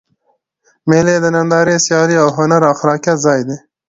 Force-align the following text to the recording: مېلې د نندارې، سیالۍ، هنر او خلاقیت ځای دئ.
مېلې 0.89 1.15
د 1.19 1.25
نندارې، 1.35 1.77
سیالۍ، 1.85 2.15
هنر 2.37 2.61
او 2.69 2.73
خلاقیت 2.79 3.17
ځای 3.25 3.39
دئ. 3.47 3.57